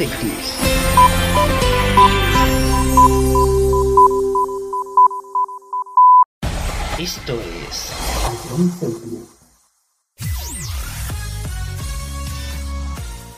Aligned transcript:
Esto 0.00 0.14
es 7.68 7.92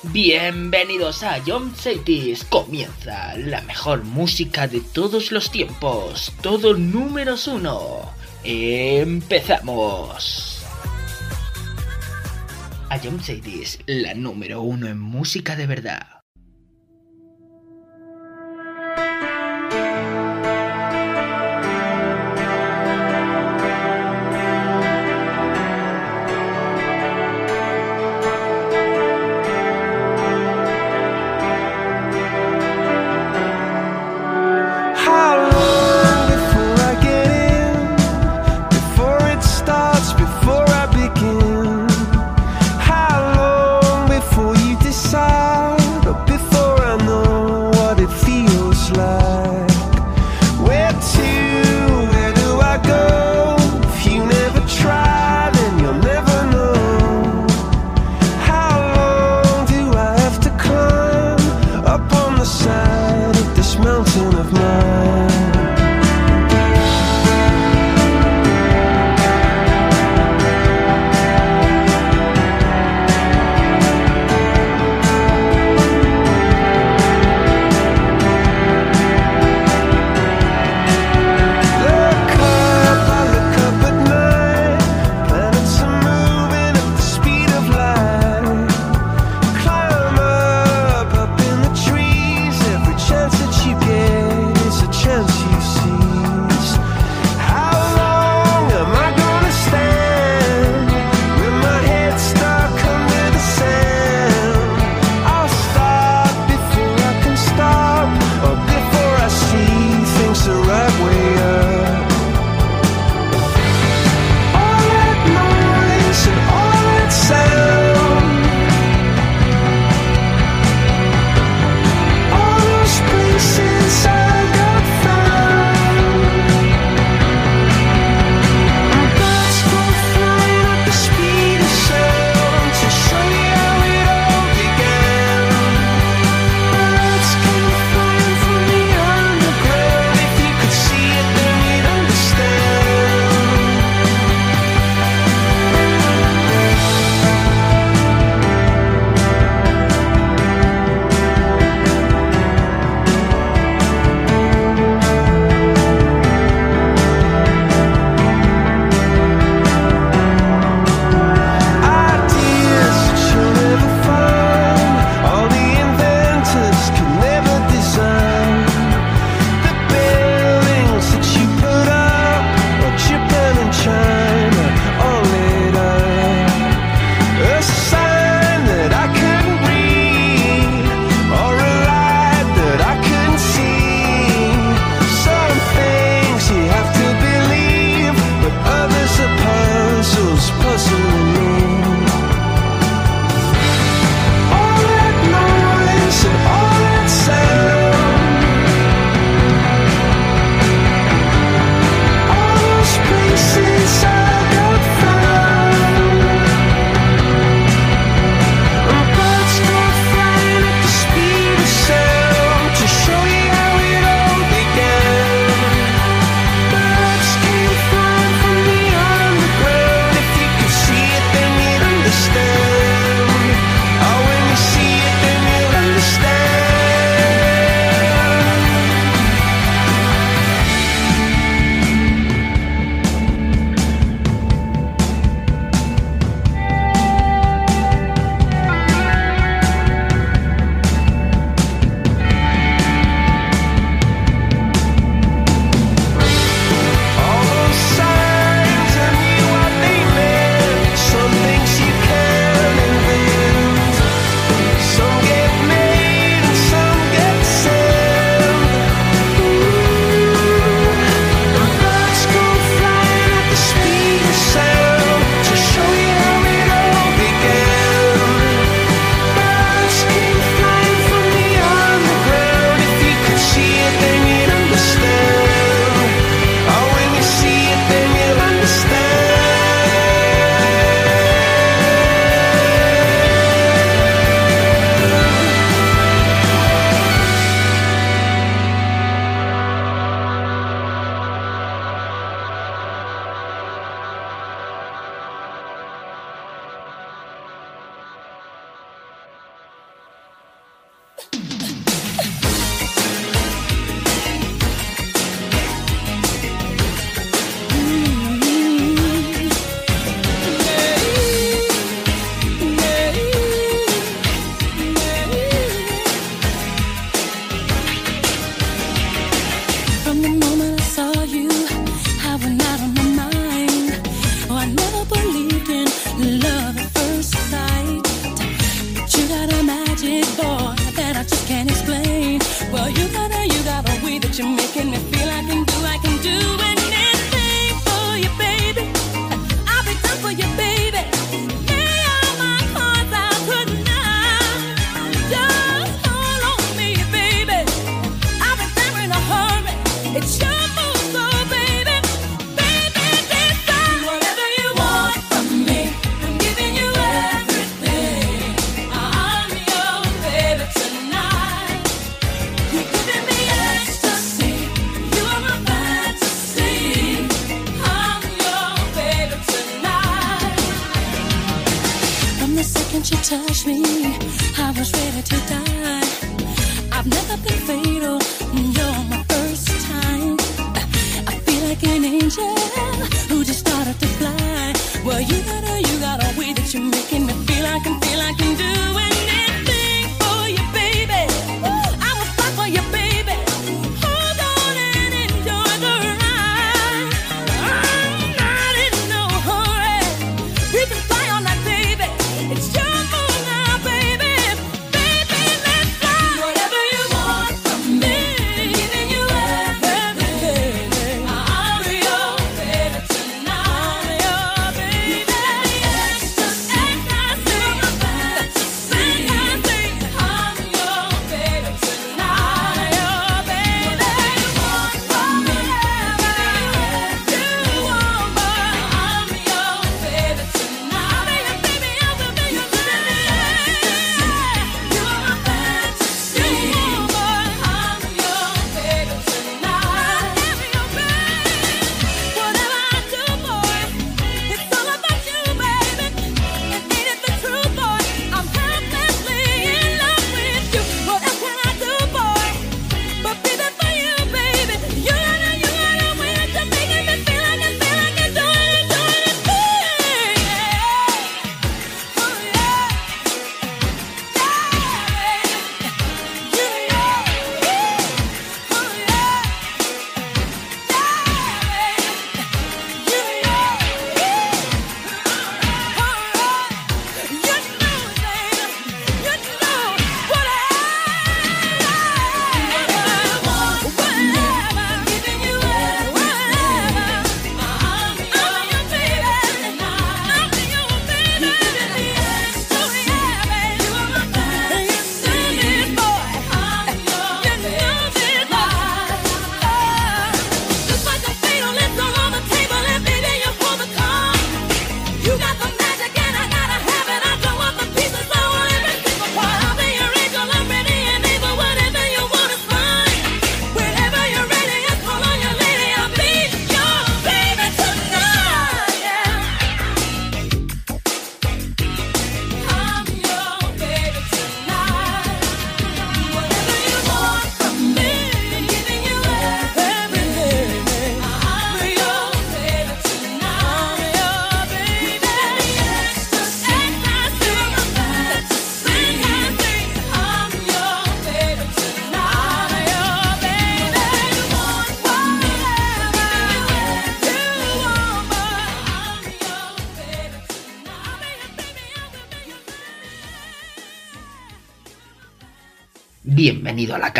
Bienvenidos 0.03 1.23
a 1.23 1.41
John 1.47 1.75
Cities. 1.75 2.45
Comienza 2.45 3.39
la 3.39 3.63
mejor 3.63 4.05
música 4.05 4.69
de 4.69 4.83
todos 4.83 5.33
los 5.33 5.51
tiempos. 5.51 6.35
Todo 6.43 6.75
números 6.75 7.49
uno. 7.49 8.13
Empezamos. 8.45 10.63
A 12.91 12.99
John 12.99 13.19
Cities, 13.23 13.79
la 13.87 14.13
número 14.13 14.61
uno 14.61 14.89
en 14.89 14.99
música 14.99 15.57
de 15.57 15.67
verdad. 15.67 16.20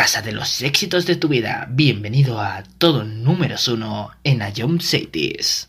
casa 0.01 0.23
de 0.23 0.31
los 0.31 0.63
éxitos 0.63 1.05
de 1.05 1.15
tu 1.15 1.27
vida. 1.27 1.67
Bienvenido 1.69 2.41
a 2.41 2.63
todo 2.79 3.03
números 3.03 3.67
uno 3.67 4.09
en 4.23 4.41
Ion 4.55 4.81
Cities. 4.81 5.67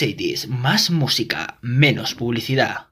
Cities, 0.00 0.48
más 0.48 0.90
música, 0.90 1.58
menos 1.60 2.14
publicidad. 2.14 2.89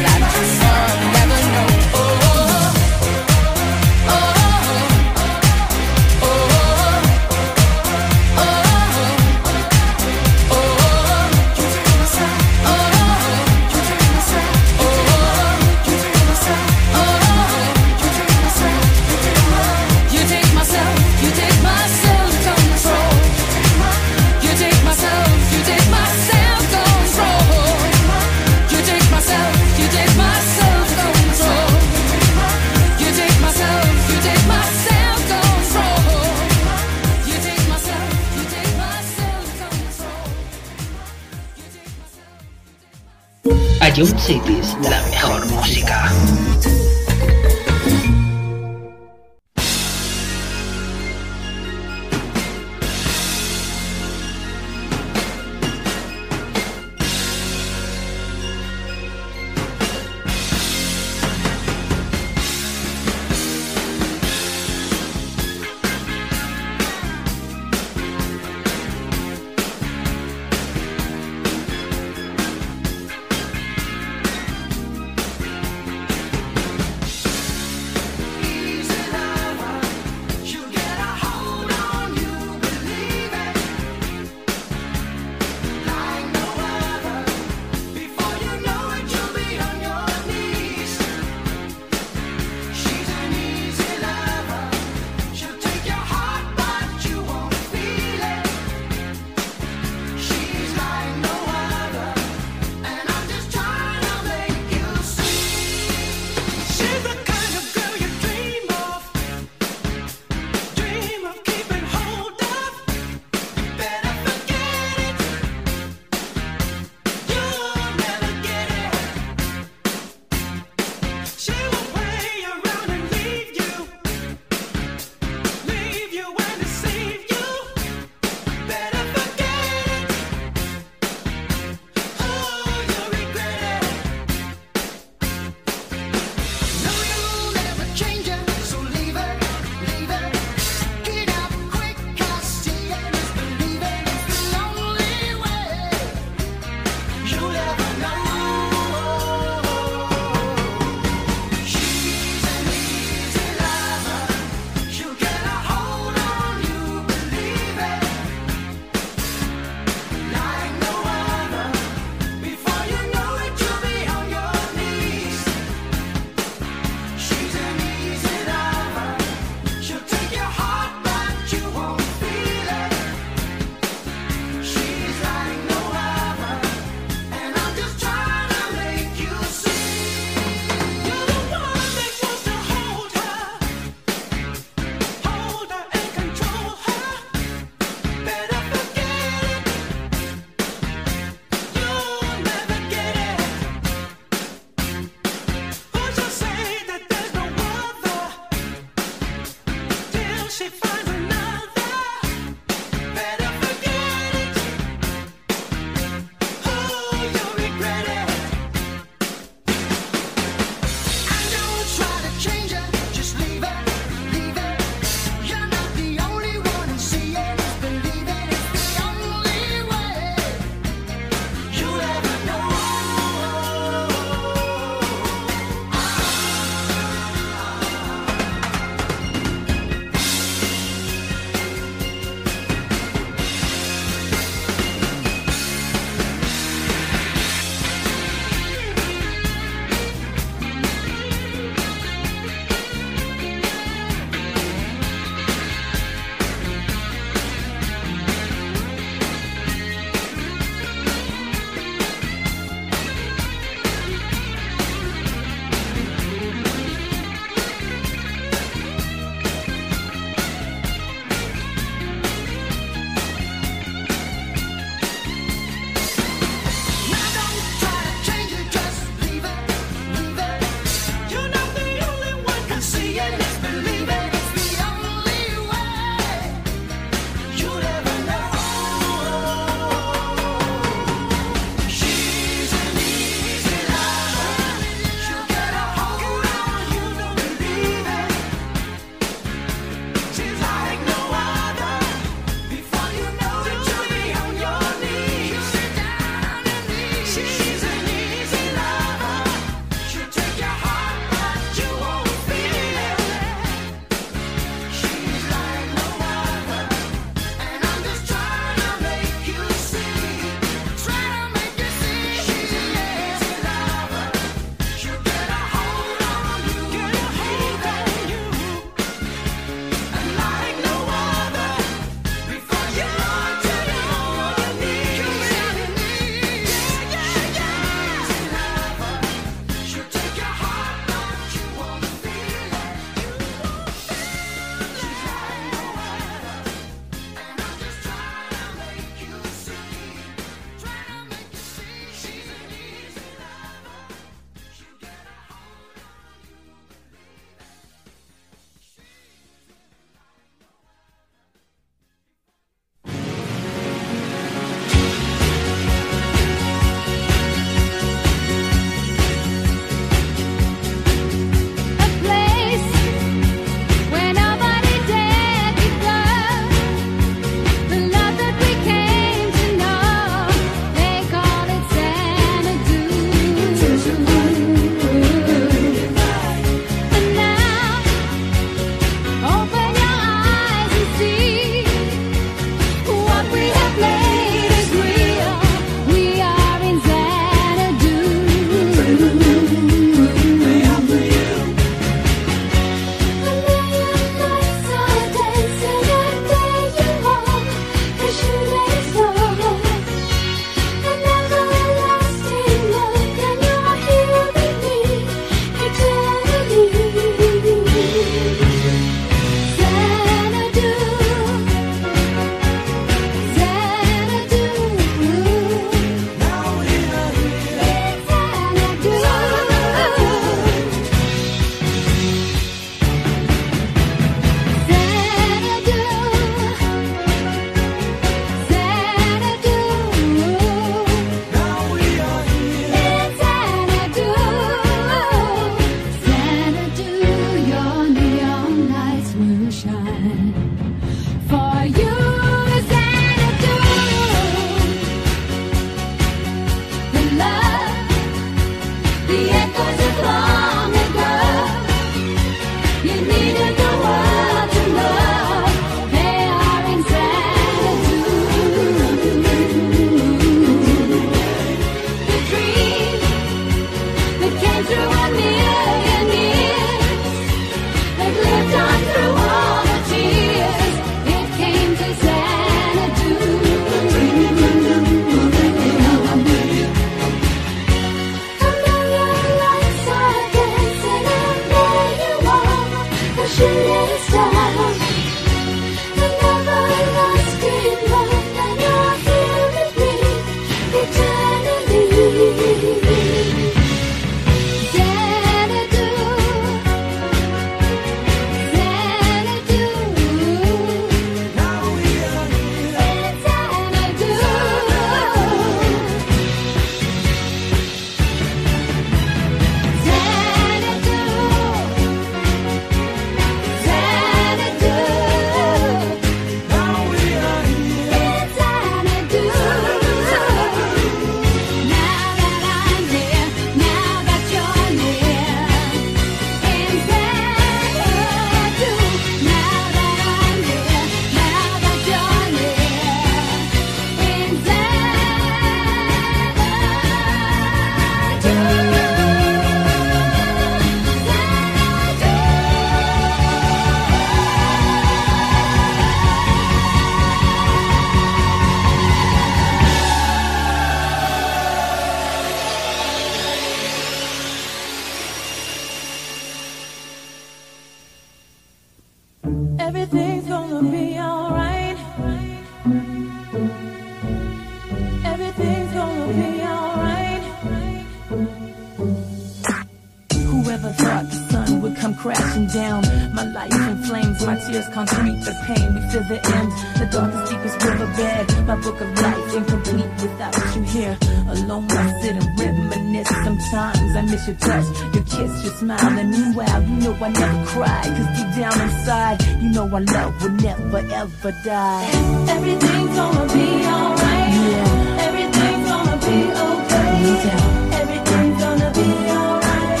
Miss 584.38 584.46
your 584.46 584.56
touch, 584.56 585.14
your 585.14 585.24
kiss, 585.24 585.64
your 585.64 585.72
smile. 585.72 586.18
And 586.18 586.30
meanwhile, 586.30 586.82
you 586.84 586.96
know 587.02 587.14
I 587.20 587.28
never 587.30 587.66
cry. 587.66 588.02
Cause 588.04 588.30
deep 588.38 588.50
down 588.54 588.80
inside, 588.80 589.42
you 589.60 589.70
know 589.70 589.90
our 589.92 590.00
love 590.00 590.42
will 590.42 590.50
never 590.50 590.98
ever 590.98 591.52
die. 591.64 592.04
Everything's 592.48 593.14
gonna 593.18 593.52
be 593.52 593.66
alright. 593.82 594.54
Yeah. 594.70 595.26
Everything's 595.26 595.88
gonna 595.90 596.16
be 596.22 596.38
okay. 596.54 597.10
No 597.24 597.32
doubt. 597.46 597.72
Everything's 598.00 598.62
gonna 598.62 598.90
be 598.94 599.08
alright. 599.38 600.00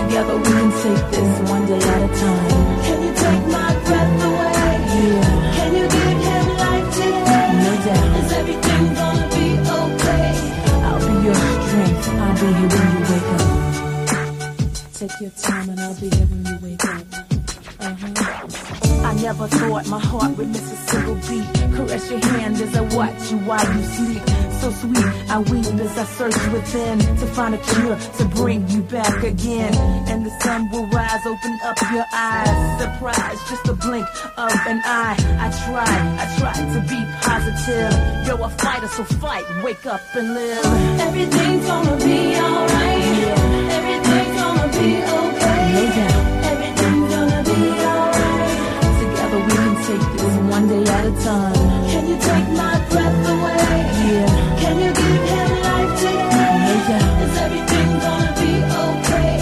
Together 0.00 0.36
we 0.38 0.48
can 0.48 0.70
take 0.80 1.04
this 1.12 1.50
one 1.50 1.66
day 1.66 1.82
at 1.92 2.00
a 2.08 2.14
time. 2.24 2.50
Can 2.86 2.98
you 3.04 3.12
take 3.20 3.44
my 3.52 3.70
breath 3.84 4.24
away? 4.24 4.80
Yeah. 5.04 5.28
Can 5.56 5.70
you 5.76 5.84
give 5.94 6.18
him 6.24 6.46
life 6.64 6.88
today? 6.96 7.48
No 7.64 7.72
doubt. 7.84 8.16
Is 8.16 8.32
everything 8.32 8.84
gonna 8.94 9.26
be 9.36 9.46
okay? 9.76 10.30
I'll 10.88 11.00
be 11.04 11.14
your 11.26 11.34
strength. 11.34 12.08
I'll 12.08 12.34
be 12.40 12.48
here 12.60 12.93
your 15.24 15.32
time 15.40 15.70
and 15.70 15.80
I'll 15.80 15.94
be 15.94 16.10
when 16.10 16.44
you 16.44 16.58
wake 16.60 16.84
up. 16.84 17.06
Uh-huh. 17.80 19.08
I 19.08 19.14
never 19.22 19.48
thought 19.48 19.86
my 19.86 19.98
heart 19.98 20.36
would 20.36 20.48
miss 20.48 20.70
a 20.70 20.76
single 20.76 21.14
beat. 21.14 21.48
Caress 21.74 22.10
your 22.10 22.20
hand 22.20 22.56
as 22.60 22.76
I 22.76 22.82
watch 22.94 23.30
you 23.30 23.38
while 23.48 23.64
you 23.74 23.82
sleep. 23.84 24.22
So 24.60 24.70
sweet, 24.70 25.06
I 25.32 25.38
weep 25.50 25.64
as 25.80 25.96
I 25.96 26.04
search 26.04 26.36
within 26.52 26.98
to 26.98 27.26
find 27.28 27.54
a 27.54 27.58
cure 27.58 27.96
to 28.18 28.24
bring 28.36 28.68
you 28.68 28.82
back 28.82 29.22
again. 29.22 29.74
And 30.08 30.26
the 30.26 30.30
sun 30.42 30.70
will 30.70 30.86
rise, 30.88 31.24
open 31.24 31.58
up 31.64 31.78
your 31.90 32.04
eyes. 32.12 32.82
Surprise, 32.82 33.38
just 33.48 33.66
a 33.68 33.72
blink 33.72 34.06
of 34.36 34.52
an 34.66 34.82
eye. 34.84 35.16
I 35.40 35.48
try, 35.64 35.92
I 36.20 36.24
try 36.38 36.52
to 36.74 36.80
be 36.92 37.00
positive. 37.24 37.92
You're 38.26 38.44
a 38.44 38.50
fighter, 38.50 38.88
so 38.88 39.04
fight, 39.04 39.44
wake 39.64 39.86
up 39.86 40.02
and 40.14 40.34
live. 40.34 41.00
Everything's 41.00 41.66
gonna 41.66 41.96
be 42.04 42.36
alright. 42.36 43.04
Everything 43.72 44.03
life 44.74 44.82
to 44.82 44.82
be 58.40 58.54
okay? 58.90 59.38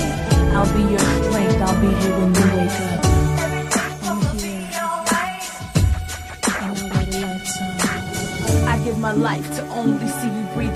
I'll 0.55 0.71
be 0.75 0.83
your 0.91 1.01
strength, 1.01 1.61
I'll 1.63 1.81
be 1.81 1.91
heavy. 2.03 2.27
Everything 3.43 3.89
I'm 4.03 4.19
gonna 4.21 4.35
be 4.41 4.55
alright. 4.79 5.43
I 8.69 8.71
give 8.85 8.99
my 8.99 9.13
life 9.13 9.49
to 9.57 9.63
only 9.69 10.09
see 10.09 10.29
you 10.29 10.42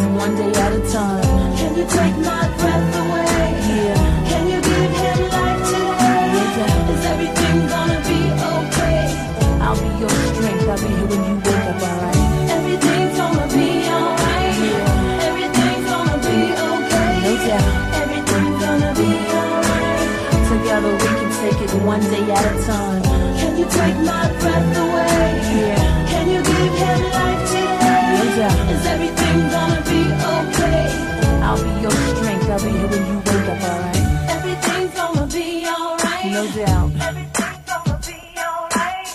Can 0.00 0.14
one 0.14 0.34
day 0.36 0.50
at 0.64 0.72
a 0.72 0.80
time. 0.90 1.22
Can 1.58 1.72
you 1.78 1.86
take 1.86 2.16
my 2.30 2.42
breath 2.58 2.96
away? 3.02 3.46
Yeah. 3.70 4.28
Can 4.30 4.44
you 4.52 4.60
give 4.70 4.92
him 5.02 5.18
life 5.34 5.62
today? 5.70 6.42
Doubt. 6.56 6.90
Is 6.94 7.04
everything 7.12 7.56
gonna 7.72 8.00
be 8.08 8.20
okay? 8.54 9.02
I'll 9.64 9.78
be 9.82 9.90
your 10.02 10.14
strength. 10.30 10.68
I'll 10.72 10.78
be 10.82 10.88
here 10.98 11.08
when 11.10 11.22
you 11.28 11.36
wake 11.46 11.66
up, 11.70 11.82
alright? 11.88 12.20
Everything's 12.56 13.14
gonna 13.20 13.46
be 13.54 13.68
alright. 13.94 14.54
Yeah. 14.66 15.28
Everything's 15.28 15.86
gonna 15.90 16.18
be 16.26 16.38
okay. 16.70 17.12
No 17.24 17.32
doubt. 17.46 17.72
Everything's 18.02 18.56
gonna 18.64 18.92
be 19.00 19.10
alright. 19.40 20.00
Together 20.50 20.92
we 21.02 21.08
can 21.20 21.30
take 21.42 21.60
it 21.66 21.72
one 21.92 22.04
day 22.12 22.24
at 22.36 22.44
a 22.50 22.54
time. 22.66 23.02
Can 23.40 23.52
you 23.58 23.66
take 23.78 23.98
my 24.10 24.24
breath 24.40 24.70
away? 24.84 25.26
Yeah. 25.54 25.82
Can 26.12 26.26
you 26.34 26.40
give 26.42 26.74
him 26.82 27.00
life 27.18 27.42
today? 27.50 27.72
Is 28.34 28.84
everything 28.94 29.38
gonna 29.54 29.74
be 29.74 29.80
okay? 29.80 29.83
I'll 31.54 31.62
be 31.62 31.70
your 31.82 31.90
strength. 31.92 32.50
I'll 32.50 32.58
be 32.58 32.70
here 32.70 32.88
when 32.88 33.06
you 33.06 33.18
wake 33.18 33.48
up, 33.48 33.62
alright? 33.62 33.96
Everything's 34.28 34.94
gonna 34.94 35.26
be 35.28 35.64
alright. 35.68 36.32
No 36.32 36.42
doubt. 36.50 36.90
Everything's 37.00 37.62
gonna 37.70 38.00
be 38.02 38.18
alright. 38.42 39.08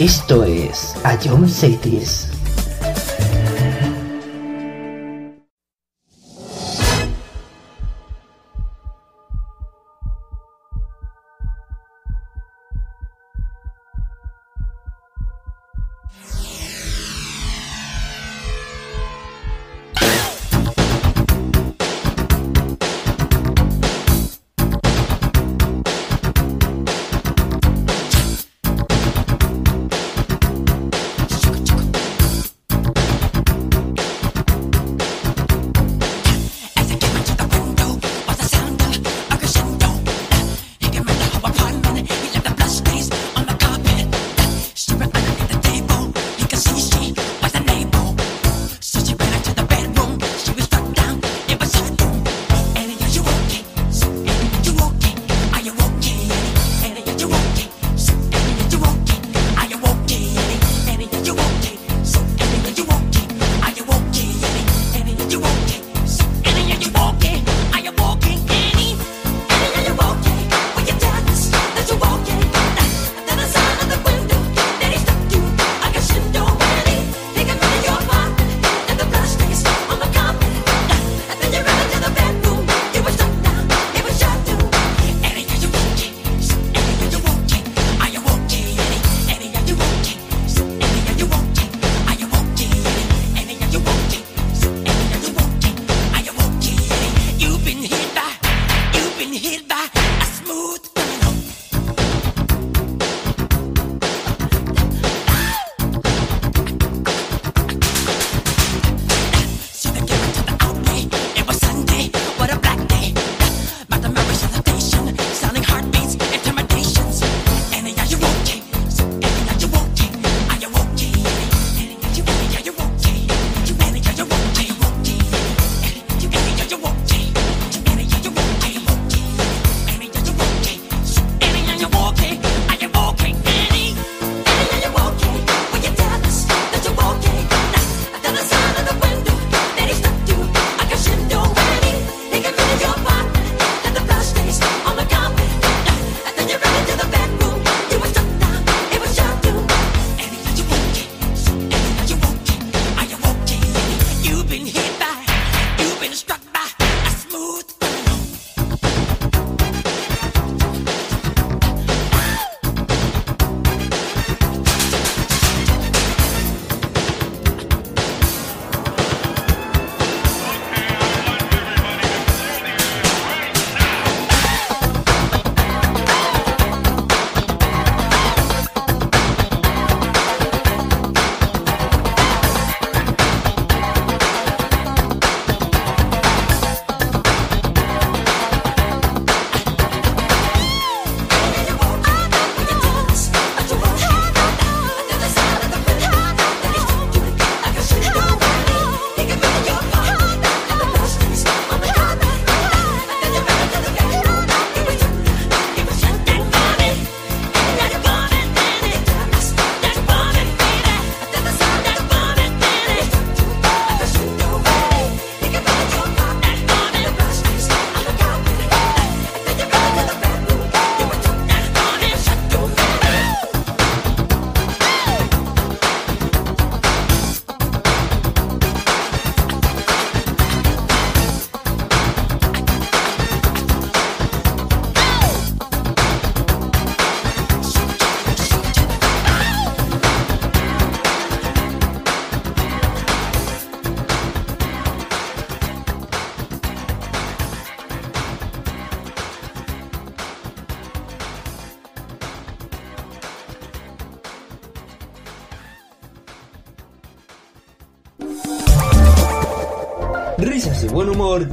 Esto 0.00 0.44
es 0.44 0.96
A 1.04 1.18
John 1.18 1.46
Cities. 1.46 2.39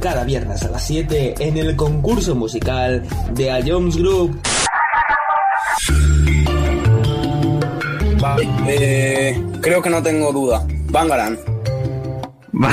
Cada 0.00 0.24
viernes 0.24 0.62
a 0.64 0.70
las 0.70 0.84
7 0.86 1.34
en 1.38 1.56
el 1.56 1.76
concurso 1.76 2.34
musical 2.34 3.04
de 3.32 3.50
A 3.52 3.60
Jones 3.64 3.96
Group. 3.96 4.40
Eh, 8.66 9.40
creo 9.62 9.80
que 9.80 9.88
no 9.90 10.02
tengo 10.02 10.32
duda. 10.32 10.66
Bangaran. 10.90 11.38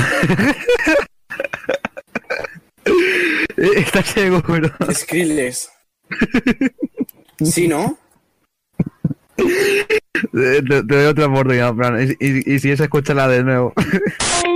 Está 3.56 4.02
seguro. 4.02 4.68
Skrillex. 4.92 5.70
¿Sí, 7.42 7.68
no? 7.68 7.96
Te, 10.32 10.62
te 10.62 10.82
doy 10.82 11.04
otra 11.06 11.26
oportunidad, 11.26 11.74
Fran. 11.74 12.02
Y, 12.02 12.26
y- 12.26 12.54
y 12.54 12.58
si 12.58 12.70
es, 12.70 12.80
escúchala 12.80 13.28
de 13.28 13.44
nuevo. 13.44 13.72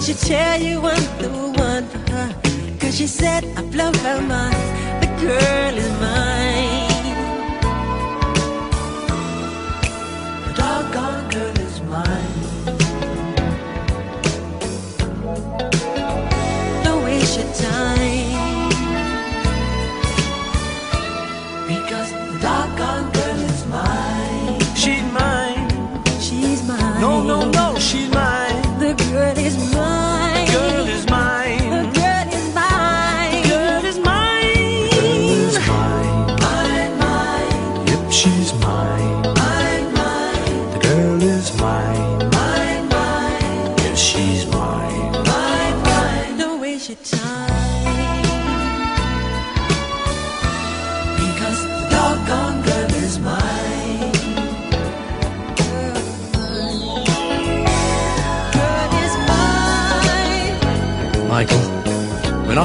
She 0.00 0.14
tell 0.14 0.60
you 0.62 0.80
I'm 0.80 1.18
the 1.18 1.28
one 1.60 1.84
for 1.88 2.12
her? 2.12 2.28
Cause 2.80 2.96
she 2.96 3.06
said 3.06 3.44
I 3.58 3.62
blow 3.62 3.92
her 3.92 4.20
mind. 4.22 4.54
The 5.02 5.08
girl 5.20 5.76
is 5.76 5.90
mine. 6.00 6.47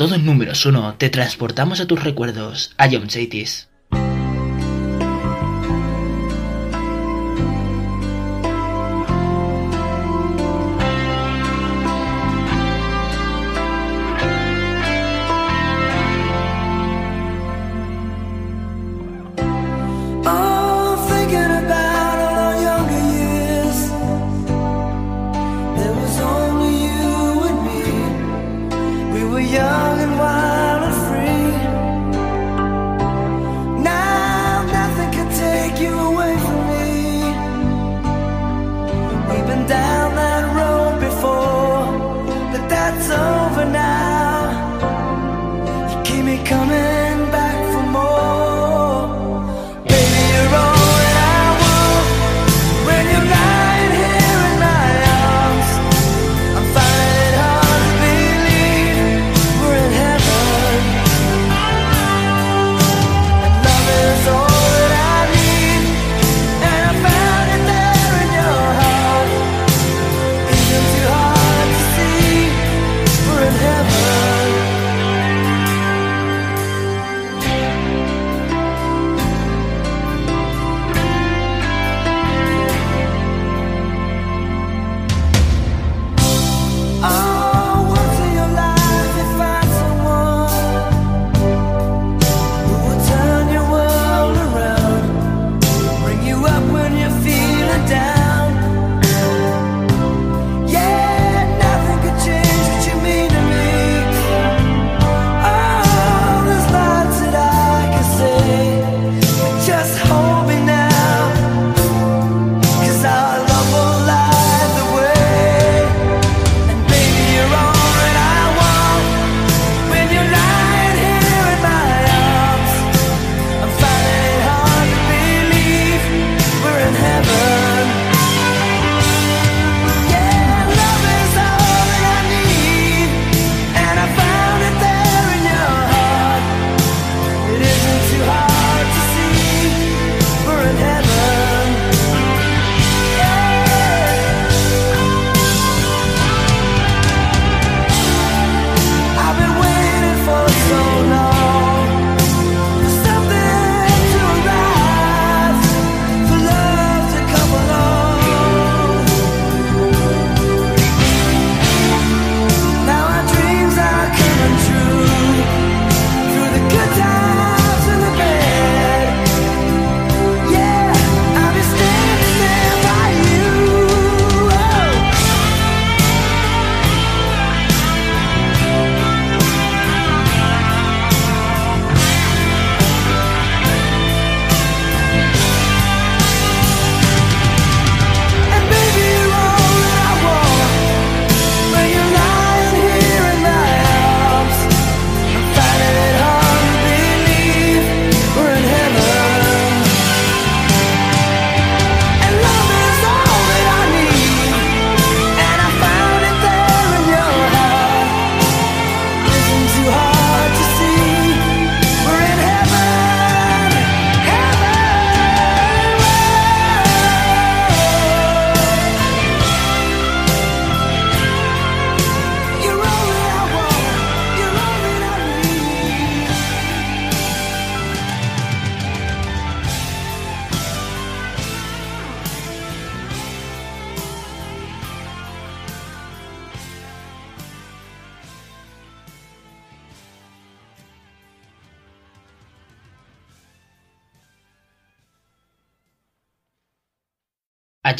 todo 0.00 0.14
en 0.14 0.24
números 0.24 0.64
uno, 0.64 0.94
te 0.96 1.10
transportamos 1.10 1.78
a 1.78 1.86
tus 1.86 2.02
recuerdos, 2.02 2.72
a 2.78 2.88
John 2.90 3.10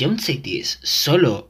Jump 0.00 0.18
Cities 0.18 0.78
solo 0.82 1.49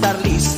estar 0.00 0.18
listo. 0.24 0.49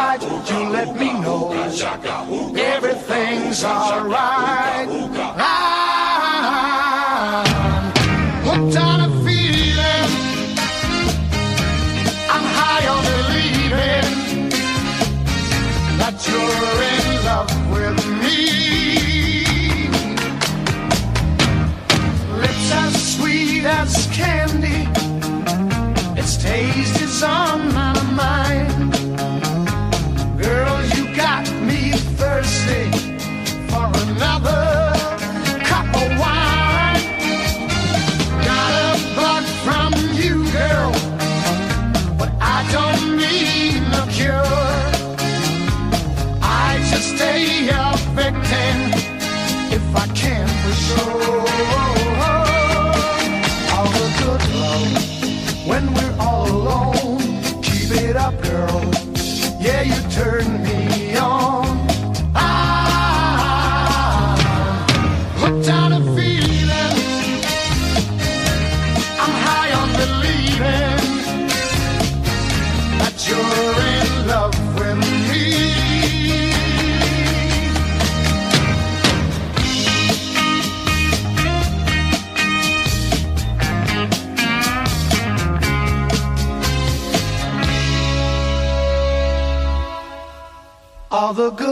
side, 0.00 0.22
you 0.22 0.60
let 0.78 0.88
me 0.96 1.08
know 1.24 1.52
everything's 2.74 3.64
alright. 3.64 4.88
I'm 5.38 6.24
hooked 8.46 8.76
on 8.88 8.98
a 9.08 9.10
feeling. 9.24 10.10
I'm 12.34 12.46
high 12.58 12.86
on 12.94 13.02
believing 13.12 14.10
that 16.00 16.16
you're 16.28 16.80
in 16.94 17.04
love 17.30 17.52
with 17.74 17.98
me. 18.22 18.40
Lips 22.42 22.68
as 22.84 22.92
sweet 23.14 23.64
as 23.80 23.90
candy, 24.18 24.80
its 26.20 26.32
taste 26.42 26.98
is 27.02 27.22
on 27.22 27.58
my 27.74 27.99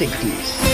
1960s. 0.00 0.69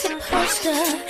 Supposed. 0.00 0.30
holster 0.30 1.09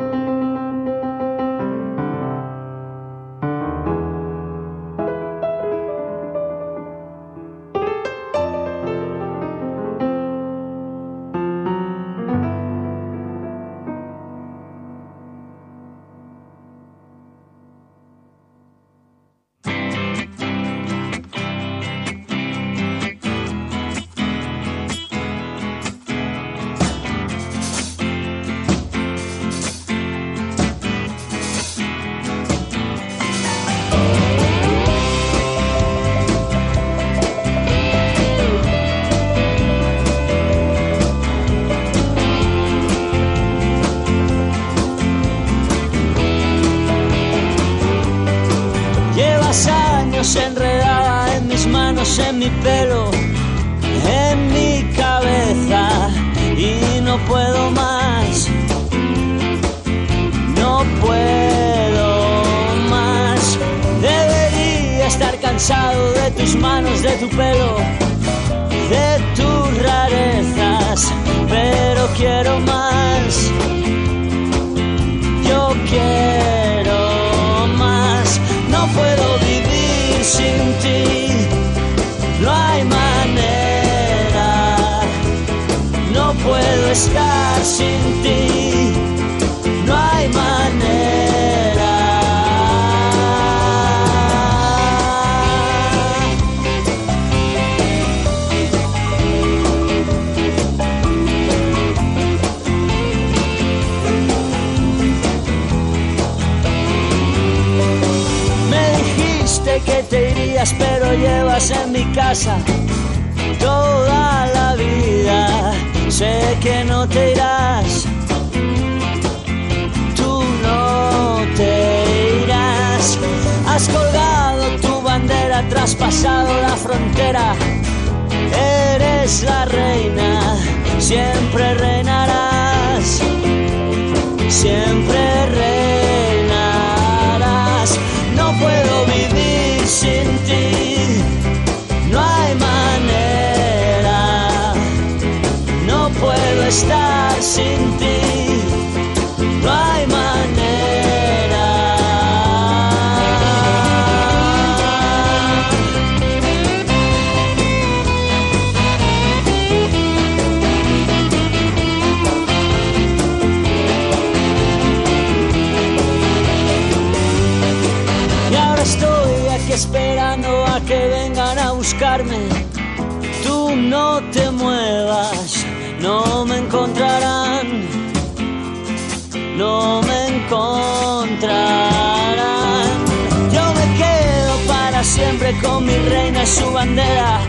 Su 186.45 186.71
bandera. 186.71 187.39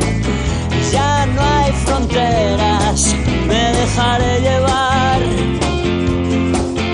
Ya 0.92 1.26
no 1.26 1.40
hay 1.40 1.72
fronteras, 1.84 3.14
me 3.46 3.72
dejaré 3.72 4.40
llevar 4.40 5.20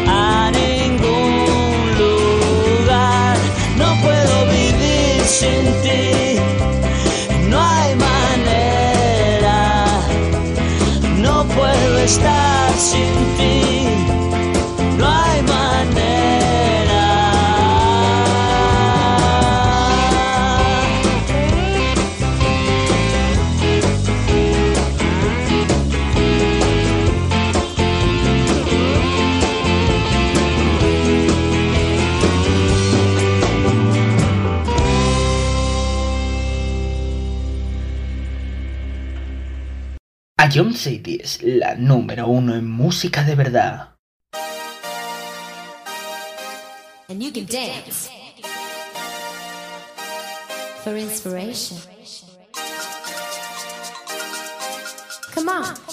a 0.06 0.50
ningún 0.52 1.98
lugar. 1.98 3.36
No 3.76 3.88
puedo 4.02 4.46
vivir 4.46 5.20
sin 5.24 5.64
ti, 5.82 6.38
no 7.50 7.60
hay 7.60 7.94
manera. 7.96 9.86
No 11.16 11.44
puedo 11.44 11.98
estar 11.98 12.72
sin 12.76 13.14
ti, 13.36 13.57
La 41.42 41.74
número 41.74 42.28
uno 42.28 42.54
en 42.54 42.70
música 42.70 43.24
de 43.24 43.34
verdad. 43.34 43.96
And 47.08 47.20
you 47.20 47.32
can 47.32 47.46
dance 47.46 48.08
for 50.84 50.96
inspiration. 50.96 51.78
Come 55.34 55.48
on. 55.48 55.87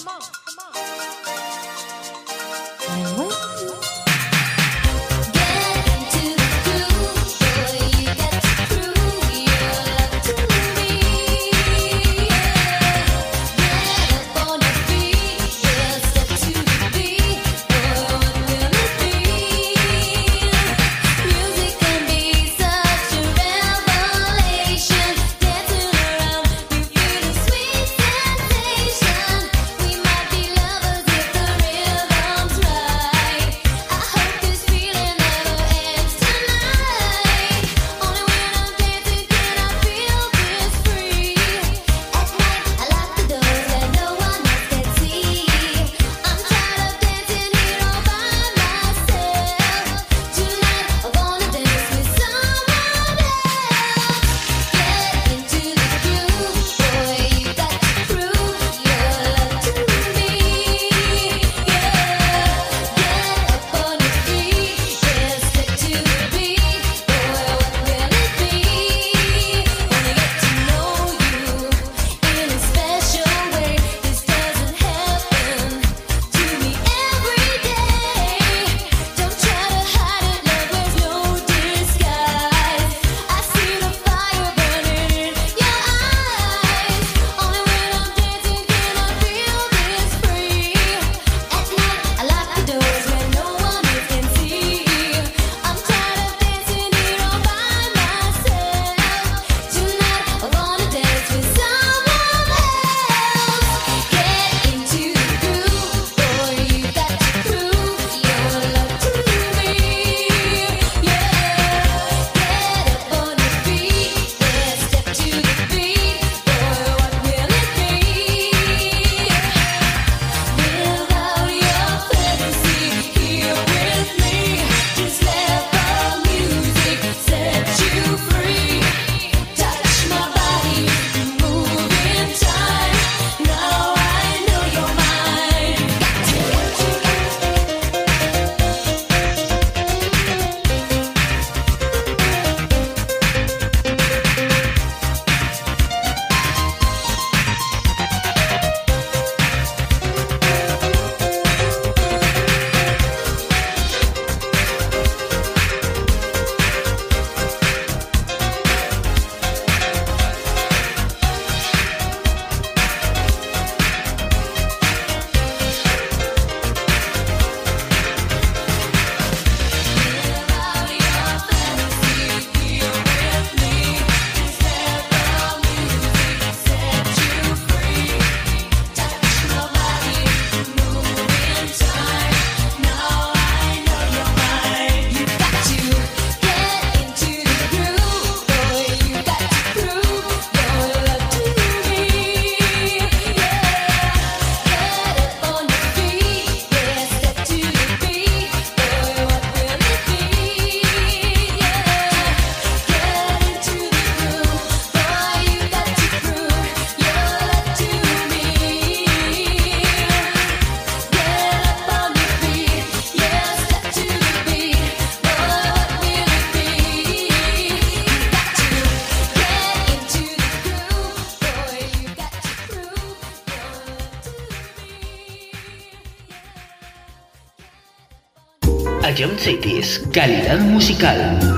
Ion 229.26 229.38
Cities, 229.40 230.06
calidad 230.12 230.60
musical. 230.60 231.55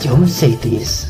de 0.00 0.08
163 0.08 1.09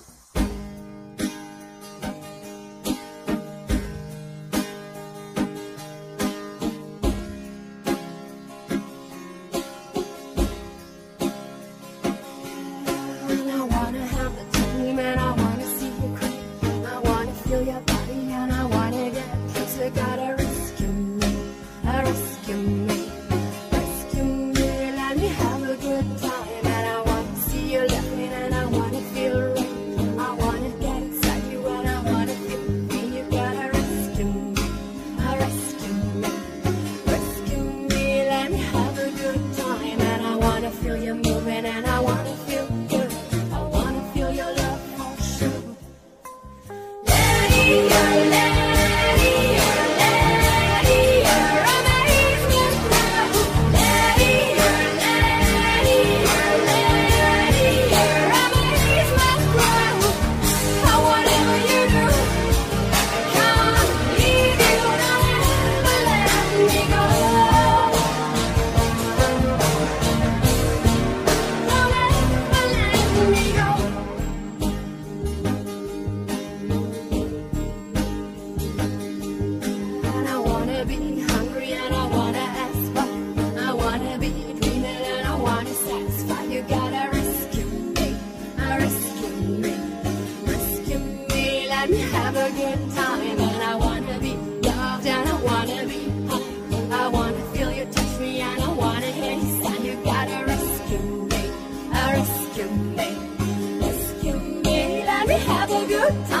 time. 106.11 106.40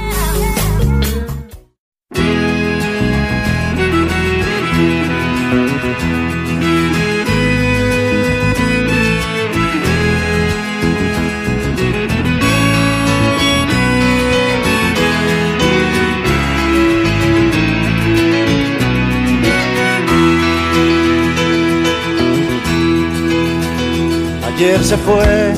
Ayer 24.63 24.83
se 24.83 24.95
fue, 24.95 25.53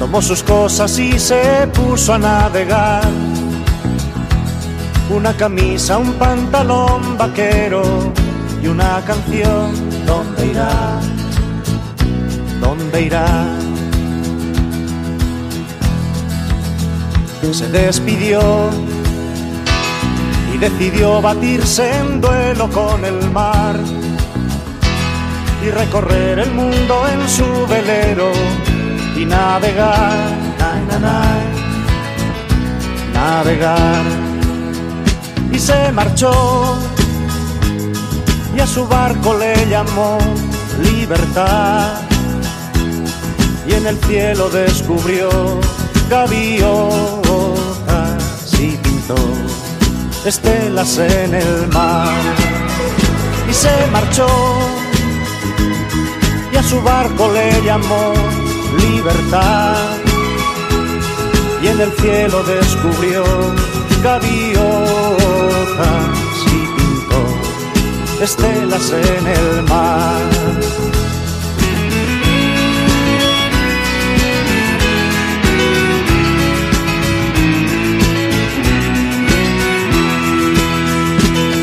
tomó 0.00 0.20
sus 0.20 0.42
cosas 0.42 0.98
y 0.98 1.16
se 1.16 1.68
puso 1.72 2.14
a 2.14 2.18
navegar. 2.18 3.08
Una 5.08 5.32
camisa, 5.36 5.98
un 5.98 6.14
pantalón 6.14 7.16
vaquero 7.16 7.84
y 8.60 8.66
una 8.66 9.00
canción. 9.06 9.70
¿Dónde 10.04 10.46
irá? 10.48 10.98
¿Dónde 12.60 13.00
irá? 13.00 13.46
Se 17.52 17.68
despidió 17.68 18.40
y 20.52 20.58
decidió 20.58 21.22
batirse 21.22 21.96
en 21.96 22.20
duelo 22.20 22.68
con 22.70 23.04
el 23.04 23.30
mar 23.30 23.76
y 25.62 25.70
recorrer 25.70 26.38
el 26.38 26.52
mundo 26.52 27.02
en 27.12 27.28
su 27.28 27.66
velero 27.66 28.32
y 29.16 29.26
navegar, 29.26 30.30
na, 30.58 30.74
na, 30.88 30.98
na, 30.98 31.22
navegar. 33.12 34.04
Y 35.52 35.58
se 35.58 35.92
marchó. 35.92 36.78
Y 38.56 38.60
a 38.60 38.66
su 38.66 38.86
barco 38.86 39.36
le 39.36 39.68
llamó 39.68 40.18
libertad. 40.82 42.00
Y 43.66 43.74
en 43.74 43.86
el 43.86 43.98
cielo 44.04 44.48
descubrió 44.48 45.28
gaviotas 46.08 46.70
y 48.54 48.76
pintó 48.78 49.16
estelas 50.24 50.98
en 50.98 51.34
el 51.34 51.68
mar. 51.68 52.10
Y 53.48 53.52
se 53.52 53.86
marchó 53.92 54.26
a 56.60 56.62
su 56.62 56.80
barco 56.82 57.32
le 57.32 57.62
llamó 57.62 58.12
libertad 58.78 59.96
y 61.62 61.68
en 61.68 61.80
el 61.80 61.92
cielo 61.92 62.42
descubrió 62.42 63.24
gaviotas 64.02 64.60
y 66.46 66.58
pintó 66.76 67.22
estelas 68.22 68.92
en 68.92 69.26
el 69.26 69.62
mar. 69.62 70.20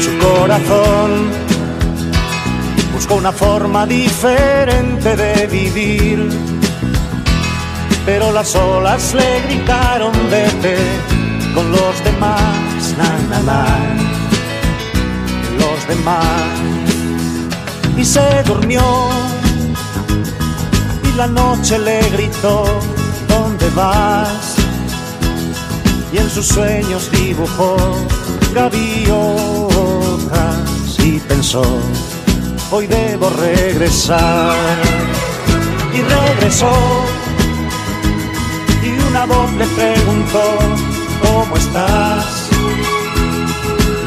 Su 0.01 0.11
corazón 0.25 1.46
buscó 3.07 3.15
una 3.15 3.31
forma 3.31 3.85
diferente 3.85 5.15
de 5.15 5.47
vivir, 5.47 6.29
pero 8.05 8.31
las 8.31 8.55
olas 8.55 9.13
le 9.13 9.41
gritaron 9.41 10.11
vete 10.29 10.77
con 11.53 11.71
los 11.71 12.03
demás, 12.03 12.95
na, 12.97 13.39
na, 13.43 13.65
los 15.57 15.87
demás. 15.87 16.59
Y 17.97 18.03
se 18.03 18.43
durmió. 18.43 18.81
Y 21.03 21.17
la 21.17 21.27
noche 21.27 21.79
le 21.79 22.01
gritó, 22.09 22.65
¿dónde 23.27 23.69
vas? 23.75 24.55
Y 26.11 26.17
en 26.17 26.29
sus 26.29 26.47
sueños 26.47 27.09
dibujó 27.11 27.77
gaviotas 28.53 29.17
y 30.99 31.19
pensó, 31.19 31.63
hoy 32.71 32.87
debo 32.87 33.29
regresar. 33.29 34.55
Y 35.93 36.01
regresó 36.01 36.71
y 38.83 39.09
una 39.09 39.25
voz 39.25 39.51
le 39.53 39.65
preguntó, 39.65 40.43
¿cómo 41.21 41.57
estás? 41.57 42.49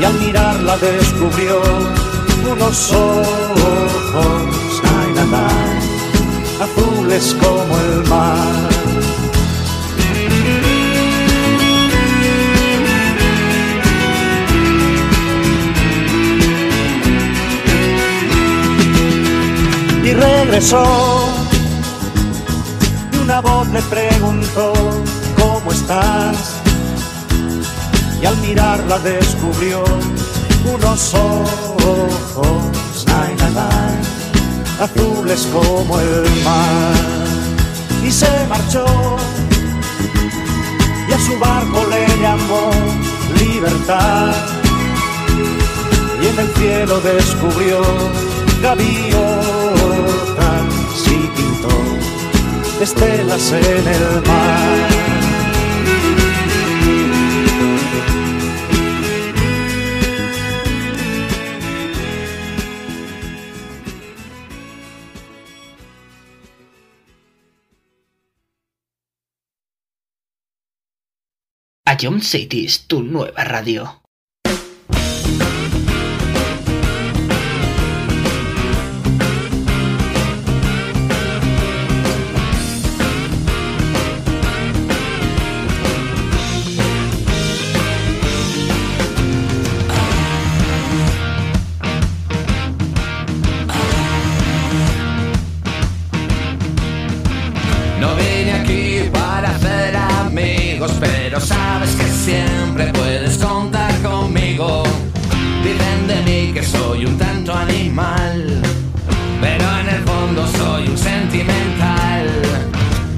Y 0.01 0.05
al 0.05 0.15
mirarla 0.21 0.77
descubrió 0.79 1.61
unos 2.53 2.93
ojos, 2.93 4.01
azules 6.61 7.37
como 7.41 7.79
el 7.79 8.09
mar. 8.09 8.90
Y 20.11 20.15
regresó. 20.15 20.85
Y 23.13 23.17
una 23.19 23.41
voz 23.41 23.69
le 23.69 23.83
preguntó, 23.83 24.73
¿cómo 25.39 25.73
estás? 25.73 26.57
Y 28.21 28.27
al 28.27 28.37
mirarla 28.39 28.99
descubrió 28.99 29.85
unos 30.75 31.15
ojos, 31.15 33.05
ay, 33.07 33.37
azules 34.81 35.47
como 35.53 36.01
el 36.01 36.43
mar. 36.45 36.95
Y 38.05 38.11
se 38.11 38.31
marchó 38.49 38.87
y 41.09 41.13
a 41.13 41.19
su 41.19 41.39
barco 41.39 41.87
le 41.91 42.07
llamó 42.21 42.71
libertad. 43.39 44.35
Y 46.23 46.27
en 46.27 46.39
el 46.39 46.49
cielo 46.55 47.01
descubrió 47.01 47.81
gaviotas 48.63 49.60
estelas 52.81 53.53
en 53.53 53.89
el 53.89 54.23
mar. 54.27 54.91
Ion 72.01 72.23
City 72.23 72.65
es 72.65 72.87
tu 72.87 73.03
nueva 73.03 73.45
radio. 73.45 74.00
Sabes 101.41 101.91
que 101.97 102.05
siempre 102.05 102.87
puedes 102.93 103.39
contar 103.39 103.93
conmigo. 104.03 104.83
Dicen 105.65 106.07
de 106.07 106.23
mí 106.23 106.53
que 106.53 106.63
soy 106.63 107.07
un 107.07 107.17
tanto 107.19 107.55
animal, 107.55 108.63
pero 109.41 109.65
en 109.81 109.89
el 109.89 110.03
fondo 110.05 110.47
soy 110.59 110.89
un 110.89 110.99
sentimental. 110.99 112.27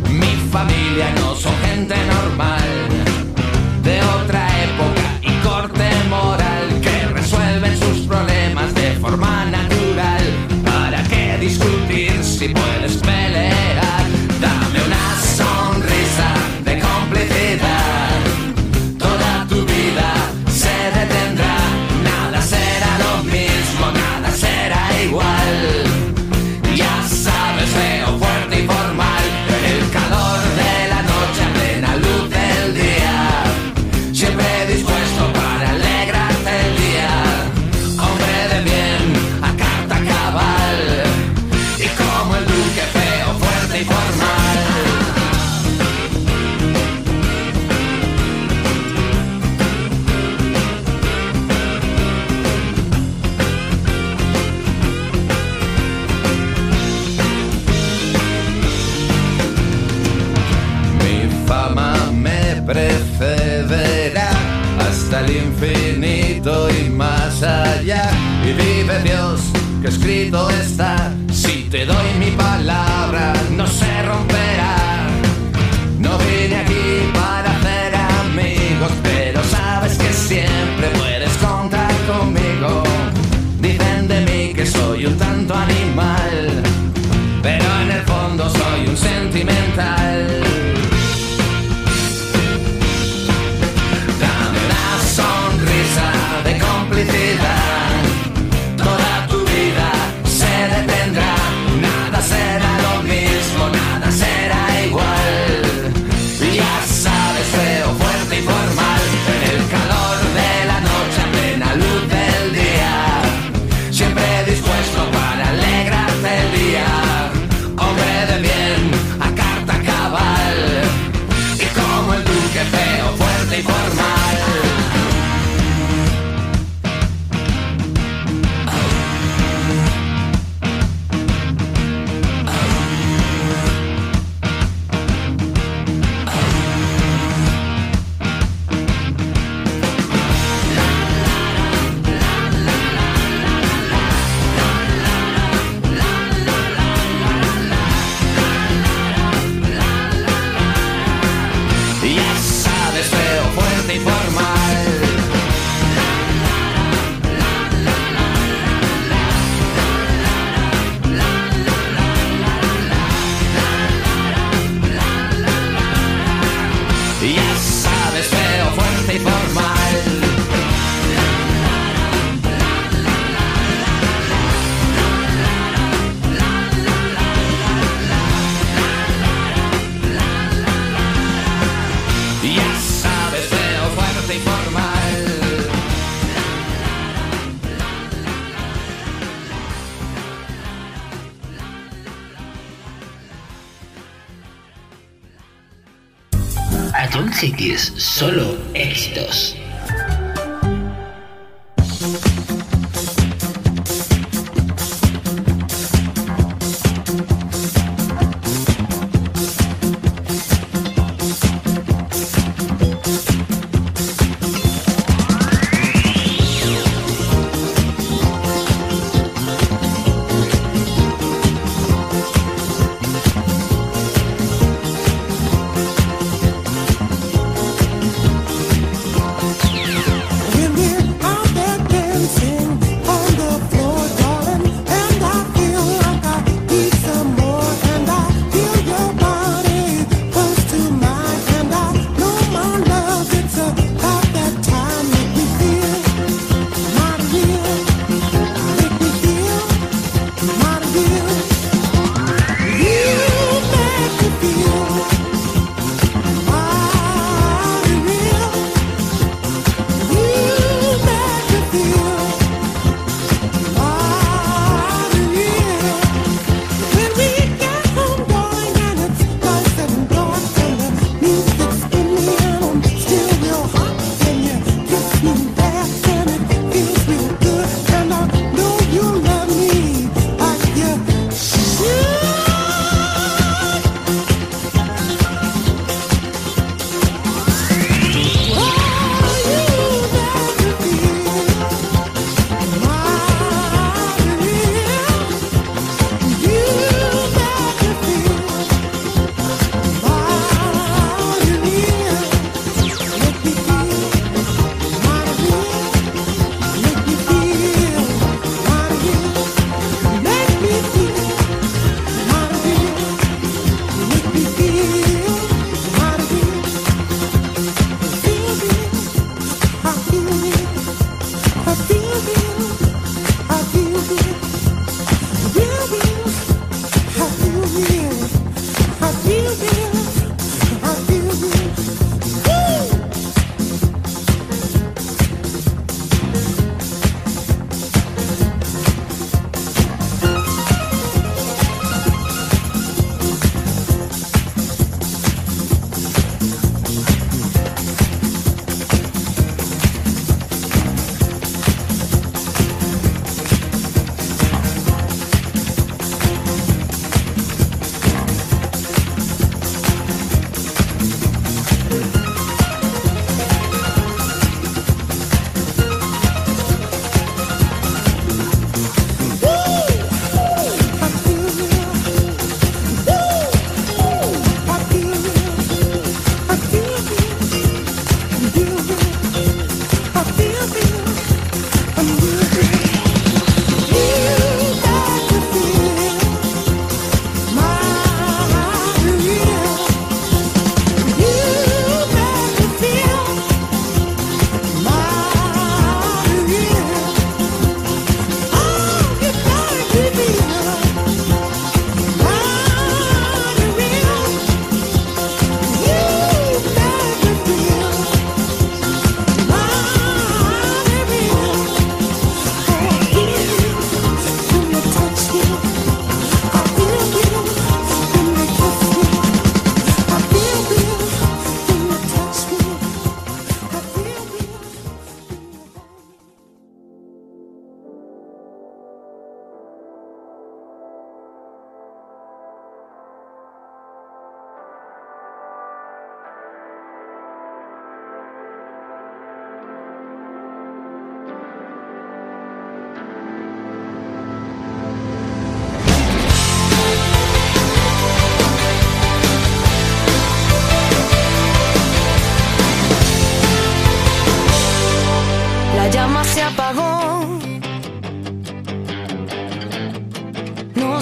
Mi 0.08 0.34
familia 0.50 1.12
no 1.16 1.34
son 1.34 1.54
gente 1.66 1.94
normal, 2.06 2.68
de 3.82 4.00
otra 4.02 4.46
época 4.64 5.02
y 5.22 5.32
corte 5.46 5.88
moral, 6.08 6.80
que 6.80 7.06
resuelven 7.12 7.76
sus 7.78 8.06
problemas 8.06 8.74
de 8.74 8.92
forma 9.00 9.44
natural. 9.46 9.61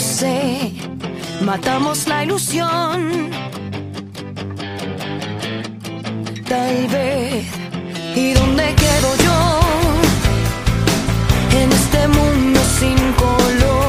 sé, 0.01 0.73
matamos 1.43 2.09
la 2.09 2.25
ilusión. 2.25 3.31
Tal 6.49 6.87
vez, 6.89 7.47
¿y 8.17 8.33
dónde 8.33 8.75
quedo 8.75 9.17
yo? 9.27 9.61
En 11.61 11.73
este 11.73 12.09
mundo 12.09 12.61
sin 12.79 13.13
color. 13.13 13.80